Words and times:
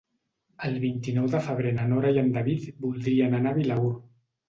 El 0.69 0.77
vint-i-nou 0.85 1.27
de 1.35 1.43
febrer 1.49 1.75
na 1.77 1.87
Nora 1.93 2.17
i 2.17 2.19
en 2.25 2.35
David 2.41 2.69
voldrien 2.89 3.41
anar 3.43 3.57
a 3.57 3.63
Vilaür. 3.63 3.97